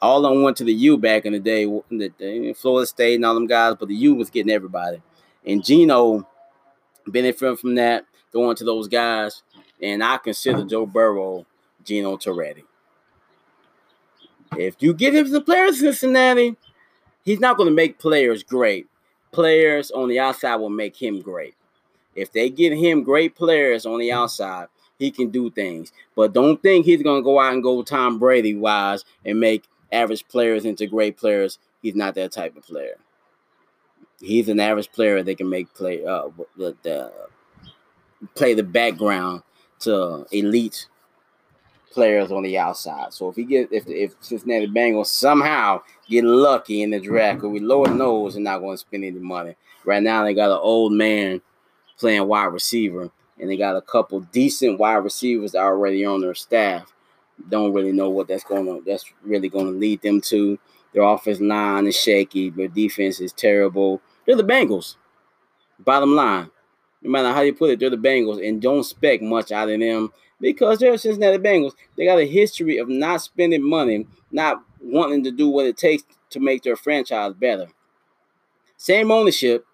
All 0.01 0.27
of 0.27 0.33
them 0.33 0.43
went 0.43 0.57
to 0.57 0.65
the 0.65 0.75
U 0.75 0.99
back 0.99 1.25
in 1.25 1.33
the 1.33 1.39
day, 1.39 2.53
Florida 2.55 2.87
State 2.87 3.15
and 3.15 3.25
all 3.25 3.35
them 3.35 3.47
guys, 3.47 3.77
but 3.79 3.87
the 3.87 3.95
U 3.95 4.17
was 4.17 4.31
getting 4.31 4.53
everybody. 4.53 5.01
And 5.47 5.65
Gino 5.65 6.27
benefiting 7.07 7.57
from 7.57 7.77
that, 7.77 8.05
going 8.33 8.57
to 8.57 8.65
those 8.65 8.89
guys. 8.89 9.45
And 9.81 10.03
I 10.03 10.17
consider 10.17 10.65
Joe 10.65 10.87
Burrow 10.87 11.47
Gino 11.85 12.17
Torretta. 12.17 12.65
If 14.59 14.77
you 14.81 14.95
give 14.95 15.15
him 15.15 15.29
some 15.29 15.45
players 15.45 15.81
in 15.83 15.93
Cincinnati, 15.93 16.57
he's 17.25 17.41
not 17.41 17.57
going 17.57 17.69
to 17.69 17.75
make 17.75 17.99
players 17.99 18.43
great. 18.43 18.87
Players 19.33 19.91
on 19.91 20.09
the 20.09 20.19
outside 20.19 20.57
will 20.57 20.71
make 20.71 21.01
him 21.01 21.21
great. 21.21 21.55
If 22.15 22.33
they 22.33 22.51
give 22.51 22.73
him 22.73 23.03
great 23.03 23.35
players 23.35 23.87
on 23.87 23.99
the 23.99 24.13
outside, 24.13 24.67
he 24.99 25.11
can 25.11 25.31
do 25.31 25.51
things. 25.51 25.93
But 26.15 26.35
don't 26.35 26.63
think 26.63 26.85
he's 26.85 27.03
going 27.03 27.23
to 27.23 27.25
go 27.25 27.41
out 27.41 27.55
and 27.55 27.63
go 27.63 27.83
Tom 27.83 28.19
Brady 28.19 28.55
wise 28.55 29.05
and 29.25 29.41
make 29.41 29.65
average 29.91 30.27
players 30.29 30.65
into 30.65 30.87
great 30.87 31.17
players. 31.17 31.59
He's 31.81 31.95
not 31.95 32.15
that 32.15 32.33
type 32.33 32.57
of 32.57 32.65
player. 32.65 32.97
He's 34.21 34.49
an 34.49 34.61
average 34.61 34.93
player 34.93 35.23
that 35.23 35.37
can 35.37 35.49
make 35.49 35.75
play 35.75 36.05
uh 36.05 36.29
the, 36.57 36.77
the 36.83 37.13
play 38.37 38.55
the 38.55 38.63
background 38.63 39.43
to 39.81 40.27
elite 40.31 40.87
players 41.93 42.33
on 42.33 42.43
the 42.43 42.59
outside. 42.59 43.13
So 43.13 43.29
if 43.29 43.37
he 43.37 43.45
get 43.45 43.73
if 43.73 43.87
if 43.87 44.15
Cincinnati 44.21 44.67
Bengals 44.67 45.07
somehow 45.07 45.83
get 46.09 46.25
lucky 46.25 46.83
in 46.83 46.91
the 46.91 47.01
draft, 47.01 47.43
we 47.43 47.61
Lord 47.61 47.95
knows 47.95 48.35
they're 48.35 48.43
not 48.43 48.61
going 48.61 48.75
to 48.75 48.79
spend 48.79 49.05
any 49.05 49.19
money. 49.19 49.57
Right 49.85 50.03
now 50.03 50.25
they 50.25 50.35
got 50.35 50.51
an 50.51 50.59
old 50.61 50.93
man 50.93 51.41
playing 51.99 52.27
wide 52.27 52.47
receiver, 52.47 53.11
and 53.39 53.51
they 53.51 53.57
got 53.57 53.77
a 53.77 53.83
couple 53.83 54.21
decent 54.21 54.79
wide 54.79 54.97
receivers 54.97 55.55
already 55.55 56.05
on 56.05 56.21
their 56.21 56.35
staff. 56.35 56.93
Don't 57.49 57.73
really 57.73 57.93
know 57.93 58.11
what 58.11 58.29
that's 58.29 58.45
going 58.45 58.67
to 58.67 58.83
that's 58.85 59.05
really 59.23 59.49
going 59.49 59.67
to 59.67 59.79
lead 59.79 60.03
them 60.03 60.21
to. 60.23 60.59
Their 60.93 61.03
offense 61.03 61.41
line 61.41 61.87
is 61.87 61.97
shaky, 61.97 62.51
their 62.51 62.69
defense 62.69 63.21
is 63.21 63.33
terrible. 63.33 64.01
They're 64.27 64.37
the 64.37 64.45
Bengals. 64.45 64.97
Bottom 65.79 66.15
line, 66.15 66.51
no 67.01 67.11
matter 67.11 67.33
how 67.33 67.41
you 67.41 67.55
put 67.55 67.71
it, 67.71 67.81
they're 67.81 67.91
the 67.91 67.97
Bengals, 67.97 68.47
and 68.47 68.61
don't 68.61 68.81
expect 68.81 69.23
much 69.23 69.51
out 69.51 69.71
of 69.71 69.81
them 69.81 70.13
because 70.43 70.81
they're 70.81 70.99
Cincinnati 70.99 71.39
Bengals. 71.39 71.73
They 71.97 72.05
got 72.05 72.19
a 72.19 72.27
history 72.27 72.77
of 72.77 72.89
not 72.89 73.23
spending 73.23 73.63
money, 73.63 74.07
not 74.33 74.63
wanting 74.83 75.23
to 75.25 75.31
do 75.31 75.49
what 75.49 75.67
it 75.67 75.79
takes 75.79 76.03
to 76.31 76.41
make 76.41 76.65
their 76.65 76.77
franchise 76.77 77.33
better. 77.33 77.69
Same 78.77 79.13
ownership, 79.13 79.65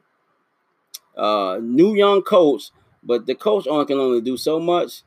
uh, 1.17 1.59
new 1.61 1.95
young 1.95 2.23
coach, 2.23 2.71
but 3.03 3.25
the 3.27 3.35
coach 3.35 3.67
only 3.67 3.87
can 3.87 3.99
only 3.99 4.21
do 4.21 4.37
so 4.37 4.61
much. 4.61 5.03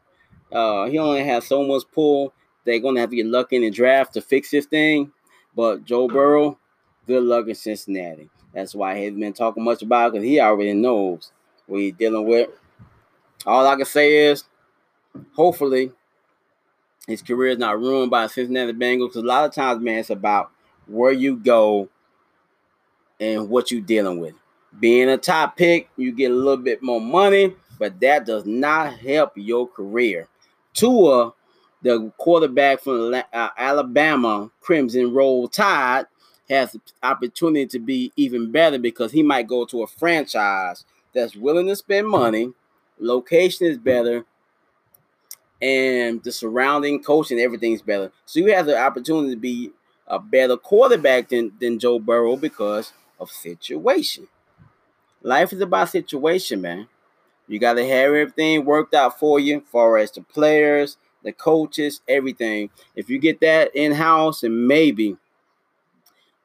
Uh, 0.51 0.85
he 0.87 0.97
only 0.97 1.23
has 1.23 1.45
so 1.45 1.63
much 1.63 1.83
pull. 1.93 2.33
They're 2.65 2.79
gonna 2.79 2.99
have 2.99 3.11
to 3.11 3.15
get 3.15 3.27
lucky 3.27 3.57
in 3.57 3.61
the 3.61 3.69
draft 3.69 4.13
to 4.15 4.21
fix 4.21 4.49
this 4.49 4.65
thing. 4.65 5.11
But 5.55 5.85
Joe 5.85 6.07
Burrow, 6.07 6.57
good 7.05 7.23
luck 7.23 7.47
in 7.47 7.55
Cincinnati. 7.55 8.29
That's 8.53 8.73
why 8.73 8.97
he 8.97 9.03
hasn't 9.03 9.21
been 9.21 9.33
talking 9.33 9.63
much 9.63 9.83
about 9.83 10.11
because 10.11 10.25
he 10.25 10.39
already 10.39 10.73
knows 10.73 11.31
what 11.67 11.81
he's 11.81 11.93
dealing 11.93 12.27
with. 12.27 12.49
All 13.45 13.65
I 13.65 13.75
can 13.75 13.85
say 13.85 14.27
is, 14.27 14.43
hopefully, 15.33 15.91
his 17.07 17.21
career 17.21 17.51
is 17.51 17.57
not 17.57 17.79
ruined 17.79 18.11
by 18.11 18.27
Cincinnati 18.27 18.73
Bengals. 18.73 19.09
Because 19.09 19.23
a 19.23 19.27
lot 19.27 19.45
of 19.45 19.53
times, 19.53 19.81
man, 19.81 19.99
it's 19.99 20.09
about 20.09 20.51
where 20.87 21.11
you 21.11 21.35
go 21.35 21.89
and 23.19 23.49
what 23.49 23.71
you're 23.71 23.81
dealing 23.81 24.19
with. 24.19 24.33
Being 24.79 25.09
a 25.09 25.17
top 25.17 25.57
pick, 25.57 25.89
you 25.97 26.11
get 26.11 26.31
a 26.31 26.35
little 26.35 26.57
bit 26.57 26.81
more 26.81 27.01
money, 27.01 27.53
but 27.77 27.99
that 27.99 28.25
does 28.25 28.45
not 28.45 28.93
help 28.93 29.33
your 29.35 29.67
career. 29.67 30.27
Tua, 30.73 31.33
the 31.81 32.11
quarterback 32.17 32.81
from 32.81 33.13
uh, 33.13 33.49
Alabama 33.57 34.49
Crimson 34.61 35.13
Roll 35.13 35.47
Tide, 35.47 36.05
has 36.49 36.75
opportunity 37.01 37.65
to 37.65 37.79
be 37.79 38.11
even 38.15 38.51
better 38.51 38.77
because 38.77 39.11
he 39.11 39.23
might 39.23 39.47
go 39.47 39.65
to 39.65 39.83
a 39.83 39.87
franchise 39.87 40.85
that's 41.13 41.35
willing 41.35 41.67
to 41.67 41.75
spend 41.75 42.07
money. 42.07 42.51
Location 42.99 43.67
is 43.67 43.77
better, 43.77 44.25
and 45.61 46.23
the 46.23 46.31
surrounding 46.31 47.03
coaching, 47.03 47.39
everything's 47.39 47.81
better. 47.81 48.11
So 48.25 48.39
you 48.39 48.53
have 48.53 48.65
the 48.65 48.77
opportunity 48.77 49.35
to 49.35 49.39
be 49.39 49.71
a 50.07 50.19
better 50.19 50.57
quarterback 50.57 51.29
than, 51.29 51.51
than 51.59 51.79
Joe 51.79 51.99
Burrow 51.99 52.35
because 52.35 52.93
of 53.19 53.29
situation. 53.29 54.27
Life 55.21 55.53
is 55.53 55.61
about 55.61 55.89
situation, 55.89 56.61
man. 56.61 56.87
You 57.47 57.59
got 57.59 57.73
to 57.73 57.83
have 57.87 58.13
everything 58.13 58.65
worked 58.65 58.93
out 58.93 59.19
for 59.19 59.39
you, 59.39 59.61
far 59.71 59.97
as 59.97 60.11
the 60.11 60.21
players, 60.21 60.97
the 61.23 61.31
coaches, 61.31 62.01
everything. 62.07 62.69
If 62.95 63.09
you 63.09 63.19
get 63.19 63.41
that 63.41 63.75
in 63.75 63.91
house, 63.91 64.43
and 64.43 64.67
maybe 64.67 65.17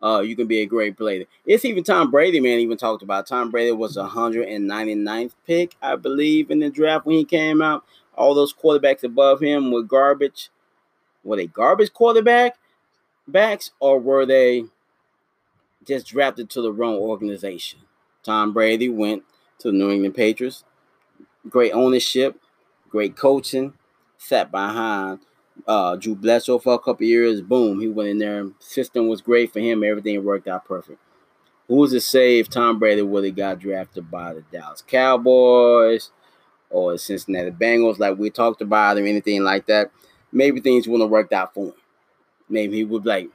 uh, 0.02 0.20
you 0.20 0.36
can 0.36 0.46
be 0.46 0.60
a 0.60 0.66
great 0.66 0.96
player. 0.96 1.24
It's 1.46 1.64
even 1.64 1.84
Tom 1.84 2.10
Brady, 2.10 2.40
man, 2.40 2.58
even 2.58 2.76
talked 2.76 3.02
about. 3.02 3.26
Tom 3.26 3.50
Brady 3.50 3.72
was 3.72 3.96
a 3.96 4.04
199th 4.04 5.32
pick, 5.46 5.74
I 5.80 5.96
believe, 5.96 6.50
in 6.50 6.60
the 6.60 6.70
draft 6.70 7.06
when 7.06 7.16
he 7.16 7.24
came 7.24 7.62
out. 7.62 7.84
All 8.16 8.34
those 8.34 8.54
quarterbacks 8.54 9.04
above 9.04 9.40
him 9.40 9.70
were 9.70 9.82
garbage. 9.82 10.50
Were 11.24 11.36
they 11.36 11.46
garbage 11.46 11.92
quarterback 11.92 12.56
backs, 13.26 13.72
or 13.80 13.98
were 13.98 14.24
they 14.24 14.64
just 15.86 16.06
drafted 16.06 16.48
to 16.50 16.62
the 16.62 16.72
wrong 16.72 16.96
organization? 16.96 17.80
Tom 18.22 18.52
Brady 18.52 18.88
went 18.88 19.24
to 19.58 19.70
the 19.70 19.76
New 19.76 19.90
England 19.90 20.14
Patriots. 20.14 20.64
Great 21.48 21.72
ownership, 21.72 22.40
great 22.88 23.16
coaching, 23.16 23.74
sat 24.18 24.50
behind 24.50 25.20
uh, 25.66 25.96
Drew 25.96 26.14
Bledsoe 26.14 26.58
for 26.58 26.74
a 26.74 26.78
couple 26.78 27.06
years. 27.06 27.40
Boom, 27.40 27.80
he 27.80 27.88
went 27.88 28.10
in 28.10 28.18
there. 28.18 28.48
System 28.58 29.08
was 29.08 29.20
great 29.20 29.52
for 29.52 29.60
him. 29.60 29.84
Everything 29.84 30.22
worked 30.24 30.48
out 30.48 30.64
perfect. 30.64 30.98
Who's 31.68 31.90
to 31.92 32.00
say 32.00 32.38
if 32.38 32.48
Tom 32.48 32.78
Brady 32.78 33.02
would 33.02 33.24
have 33.24 33.34
got 33.34 33.58
drafted 33.58 34.10
by 34.10 34.34
the 34.34 34.42
Dallas 34.52 34.82
Cowboys 34.86 36.10
or 36.70 36.98
Cincinnati 36.98 37.50
Bengals, 37.50 37.98
like 37.98 38.18
we 38.18 38.30
talked 38.30 38.62
about, 38.62 38.96
or 38.96 39.06
anything 39.06 39.42
like 39.42 39.66
that? 39.66 39.90
Maybe 40.32 40.60
things 40.60 40.86
wouldn't 40.86 41.04
have 41.04 41.10
worked 41.10 41.32
out 41.32 41.54
for 41.54 41.66
him. 41.66 41.74
Maybe 42.48 42.76
he 42.76 42.84
would 42.84 43.06
like, 43.06 43.28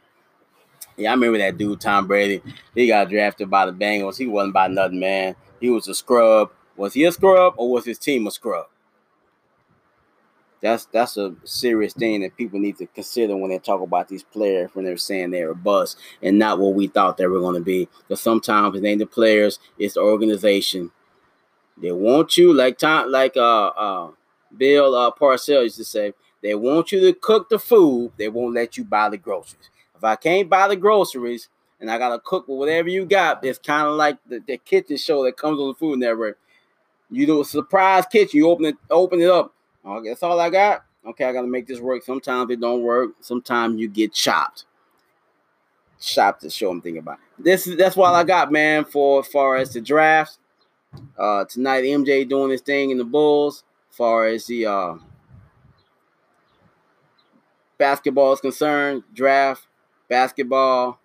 yeah, 0.98 1.10
I 1.10 1.14
remember 1.14 1.38
that 1.40 1.58
dude, 1.58 1.82
Tom 1.82 2.08
Brady. 2.08 2.42
He 2.76 2.88
got 2.88 3.10
drafted 3.10 3.50
by 3.50 3.66
the 3.66 3.74
Bengals. 3.74 4.18
He 4.18 4.28
wasn't 4.28 4.54
by 4.54 4.68
nothing, 4.68 5.00
man. 5.00 5.36
He 5.60 5.70
was 5.70 5.88
a 5.88 5.96
scrub. 5.96 6.52
Was 6.76 6.94
he 6.94 7.04
a 7.06 7.12
scrub 7.12 7.54
or 7.58 7.72
was 7.72 7.86
his 7.86 7.98
team 7.98 8.28
a 8.28 8.32
scrub? 8.32 8.68
That's 10.62 10.86
that's 10.86 11.18
a 11.18 11.36
serious 11.44 11.94
thing 11.94 12.22
that 12.22 12.38
people 12.38 12.60
need 12.60 12.78
to 12.78 12.86
consider 12.86 13.36
when 13.36 13.50
they 13.50 13.58
talk 13.58 13.82
about 13.82 14.08
these 14.08 14.24
players 14.24 14.70
when 14.74 14.86
they're 14.86 14.96
saying 14.96 15.32
they're 15.32 15.52
a 15.52 15.56
bust 15.56 15.98
and 16.22 16.38
not 16.38 16.60
what 16.60 16.76
we 16.76 16.88
thought 16.88 17.18
they 17.18 17.26
were 17.26 17.40
going 17.40 17.56
to 17.56 17.62
be. 17.62 17.90
Because 18.08 18.22
sometimes 18.22 18.78
it 18.78 18.86
ain't 18.86 19.00
the 19.00 19.08
players, 19.08 19.60
it's 19.80 19.96
the 19.96 20.02
organization. 20.02 20.92
They 21.82 21.92
want 21.92 22.38
you 22.38 22.54
like 22.54 22.78
time 22.78 23.12
like 23.12 23.36
uh 23.38 23.68
uh 23.68 24.12
Bill 24.56 24.96
uh, 24.96 25.12
Parcells 25.12 25.64
used 25.64 25.78
to 25.78 25.86
say, 25.86 26.14
they 26.42 26.56
want 26.56 26.92
you 26.92 27.00
to 27.02 27.14
cook 27.14 27.50
the 27.50 27.58
food, 27.58 28.12
they 28.18 28.28
won't 28.28 28.54
let 28.54 28.78
you 28.78 28.84
buy 28.84 29.10
the 29.10 29.18
groceries. 29.18 29.70
If 29.96 30.04
I 30.04 30.16
can't 30.16 30.50
buy 30.50 30.68
the 30.68 30.76
groceries 30.76 31.48
and 31.80 31.90
I 31.90 31.98
gotta 31.98 32.20
cook 32.20 32.48
with 32.48 32.60
whatever 32.60 32.90
you 32.90 33.06
got, 33.06 33.44
it's 33.46 33.60
kind 33.60 33.88
of 33.88 33.96
like 33.96 34.18
the, 34.28 34.40
the 34.46 34.58
kitchen 34.58 34.98
show 34.98 35.24
that 35.24 35.38
comes 35.38 35.60
on 35.60 35.70
the 35.70 35.74
Food 35.76 36.00
Network. 36.00 36.38
You 37.10 37.26
do 37.26 37.42
a 37.42 37.46
surprise 37.46 38.06
kitchen, 38.06 38.38
you 38.38 38.50
open 38.50 38.66
it, 38.66 38.76
open 38.90 39.22
it 39.22 39.30
up. 39.30 39.54
Oh, 39.84 40.04
that's 40.04 40.24
all 40.24 40.40
I 40.40 40.50
got. 40.50 40.84
Okay, 41.06 41.26
I 41.26 41.34
gotta 41.34 41.48
make 41.48 41.68
this 41.68 41.80
work. 41.80 42.04
Sometimes 42.04 42.52
it 42.52 42.60
don't 42.60 42.84
work. 42.84 43.12
Sometimes 43.22 43.80
you 43.80 43.88
get 43.88 44.14
chopped. 44.14 44.66
Chopped 46.00 46.42
the 46.42 46.50
show 46.50 46.72
I'm 46.72 46.82
thinking 46.82 47.00
about. 47.00 47.20
This 47.38 47.68
is 47.68 47.78
that's 47.78 47.96
what 47.96 48.14
I 48.14 48.24
got, 48.24 48.52
man, 48.52 48.86
for 48.86 49.20
as 49.22 49.28
far 49.28 49.58
as 49.58 49.74
the 49.74 49.82
draft. 49.82 50.38
Uh 51.18 51.46
tonight 51.46 51.84
MJ 51.84 52.28
doing 52.28 52.52
his 52.52 52.62
thing 52.62 52.92
in 52.92 52.98
the 52.98 53.04
Bulls, 53.06 53.64
as 53.90 53.96
far 53.98 54.28
as 54.28 54.46
the 54.46 54.66
uh 54.66 54.96
basketball 57.78 58.34
is 58.34 58.42
concerned, 58.42 59.04
draft, 59.14 59.68
basketball, 60.08 61.00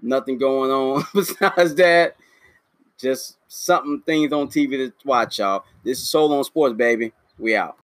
nothing 0.00 0.38
going 0.38 0.70
on 0.70 1.04
besides 1.14 1.74
that. 1.76 2.16
Just 2.98 3.38
something 3.48 4.02
things 4.06 4.32
on 4.32 4.48
TV 4.48 4.70
to 4.88 4.92
watch, 5.04 5.38
y'all. 5.38 5.64
This 5.84 5.98
is 5.98 6.08
Solo 6.08 6.38
on 6.38 6.44
Sports, 6.44 6.74
baby. 6.76 7.12
We 7.38 7.56
out. 7.56 7.74